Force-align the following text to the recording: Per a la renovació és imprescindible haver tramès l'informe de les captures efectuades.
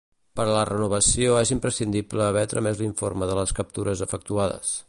Per 0.37 0.43
a 0.45 0.53
la 0.53 0.63
renovació 0.69 1.35
és 1.43 1.51
imprescindible 1.57 2.27
haver 2.31 2.47
tramès 2.55 2.83
l'informe 2.83 3.33
de 3.33 3.41
les 3.43 3.57
captures 3.61 4.07
efectuades. 4.09 4.79